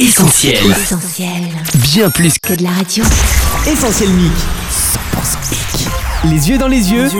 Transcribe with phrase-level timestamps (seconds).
[0.00, 0.64] Essentiel.
[0.70, 1.50] Essentiel.
[1.74, 3.04] Bien plus que de la radio.
[3.66, 4.32] Essentiel Mic.
[4.32, 5.88] 100% hic.
[6.24, 7.10] Les yeux dans les yeux.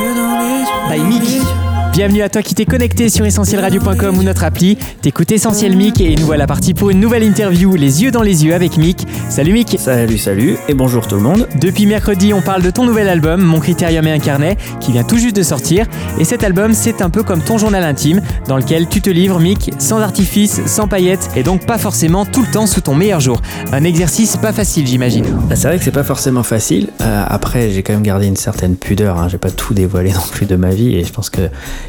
[0.89, 1.43] By Mick.
[1.93, 4.79] Bienvenue à toi qui t'es connecté sur essentielradio.com ou notre appli.
[5.03, 8.45] T'écoutes Essentiel Mic et nous voilà partis pour une nouvelle interview, les yeux dans les
[8.45, 9.09] yeux avec Mick.
[9.29, 11.49] Salut Mick Salut, salut, et bonjour tout le monde.
[11.61, 15.03] Depuis mercredi, on parle de ton nouvel album, Mon Critérium et un carnet, qui vient
[15.03, 15.87] tout juste de sortir.
[16.21, 19.41] Et cet album, c'est un peu comme ton journal intime, dans lequel tu te livres,
[19.41, 23.21] Mick, sans artifice, sans paillettes, et donc pas forcément tout le temps sous ton meilleur
[23.21, 23.43] jour.
[23.73, 25.25] Un exercice pas facile, j'imagine.
[25.49, 26.89] Bah, c'est vrai que c'est pas forcément facile.
[27.01, 29.19] Euh, après, j'ai quand même gardé une certaine pudeur.
[29.19, 29.29] Hein.
[29.29, 31.31] J'ai pas tout dévoilé non plus de ma vie, et je pense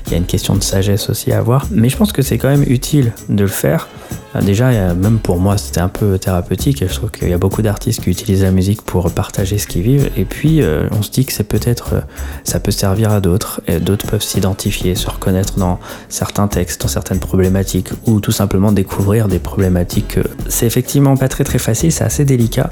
[0.03, 1.65] qu'il y a une question de sagesse aussi à avoir.
[1.71, 3.87] Mais je pense que c'est quand même utile de le faire.
[4.35, 6.83] Euh, Déjà, même pour moi, c'était un peu thérapeutique.
[6.87, 9.81] Je trouve qu'il y a beaucoup d'artistes qui utilisent la musique pour partager ce qu'ils
[9.81, 10.09] vivent.
[10.17, 12.01] Et puis, euh, on se dit que c'est peut-être, euh,
[12.43, 13.61] ça peut servir à d'autres.
[13.67, 15.79] Et d'autres peuvent s'identifier, se reconnaître dans
[16.09, 20.09] certains textes, dans certaines problématiques, ou tout simplement découvrir des problématiques.
[20.09, 22.69] que C'est effectivement pas très très facile, c'est assez délicat,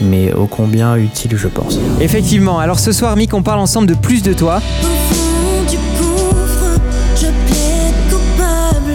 [0.00, 1.78] mais ô combien utile, je pense.
[2.00, 4.56] Effectivement, alors ce soir, Mick, on parle ensemble de plus de toi.
[4.56, 5.76] Au fond du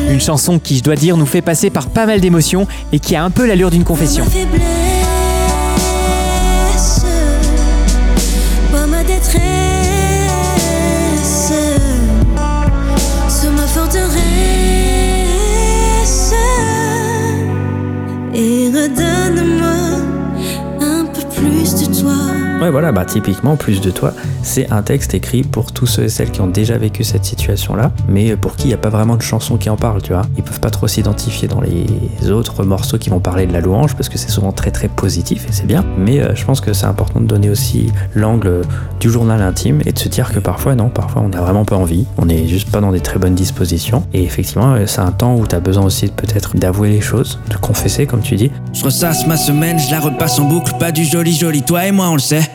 [0.10, 3.16] Une chanson qui, je dois dire, nous fait passer par pas mal d'émotions et qui
[3.16, 4.26] a un peu l'allure d'une confession.
[18.40, 19.68] Et redonne-moi
[20.80, 22.37] un peu plus de toi.
[22.60, 26.10] Ouais, voilà, bah typiquement, plus de toi, c'est un texte écrit pour tous ceux et
[26.10, 29.16] celles qui ont déjà vécu cette situation-là, mais pour qui il n'y a pas vraiment
[29.16, 30.24] de chanson qui en parle, tu vois.
[30.38, 33.96] Ils peuvent pas trop s'identifier dans les autres morceaux qui vont parler de la louange,
[33.96, 35.86] parce que c'est souvent très très positif, et c'est bien.
[36.00, 38.62] Mais euh, je pense que c'est important de donner aussi l'angle
[39.00, 41.76] du journal intime, et de se dire que parfois, non, parfois on n'a vraiment pas
[41.76, 45.12] envie, on n'est juste pas dans des très bonnes dispositions, et effectivement, euh, c'est un
[45.12, 48.50] temps où tu as besoin aussi peut-être d'avouer les choses, de confesser, comme tu dis,
[48.74, 51.92] Je ressasse ma semaine, je la repasse en boucle, pas du joli joli, toi et
[51.92, 52.47] moi on le sait.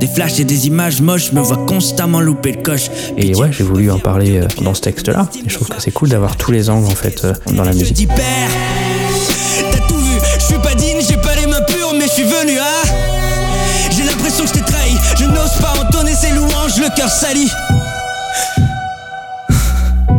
[0.00, 2.90] Des flashs et des images moches, je me vois constamment louper le coche.
[3.16, 5.28] Et ouais, j'ai voulu en parler euh, dans ce texte-là.
[5.44, 7.72] Et je trouve que c'est cool d'avoir tous les angles en fait euh, dans la
[7.72, 7.94] Je musique.
[7.96, 8.48] dis père,
[9.72, 12.24] t'as tout vu, je suis pas digne, j'ai pas les mains pures, mais je suis
[12.24, 13.92] venu à.
[13.96, 17.48] J'ai l'impression que je t'ai trahi, je n'ose pas entonner ces louanges, le cœur sali.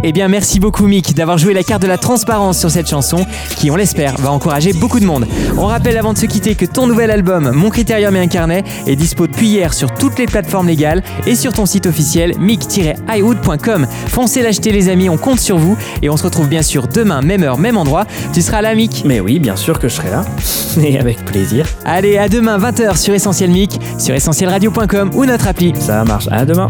[0.07, 3.25] Eh bien, merci beaucoup, Mick, d'avoir joué la carte de la transparence sur cette chanson,
[3.57, 5.25] qui, on l'espère, va encourager beaucoup de monde.
[5.57, 8.63] On rappelle avant de se quitter que ton nouvel album, Mon Critérium et un carnet,
[8.85, 13.87] est dispo depuis hier sur toutes les plateformes légales et sur ton site officiel mick-highwood.com.
[14.05, 17.23] Foncez l'acheter, les amis, on compte sur vous et on se retrouve bien sûr demain,
[17.23, 18.05] même heure, même endroit.
[18.31, 19.01] Tu seras là, Mick?
[19.05, 20.23] Mais oui, bien sûr que je serai là.
[20.83, 21.65] Et avec plaisir.
[21.83, 25.73] Allez, à demain, 20h sur Essentiel Mick, sur essentielradio.com ou notre appli.
[25.79, 26.27] Ça marche.
[26.29, 26.69] À demain.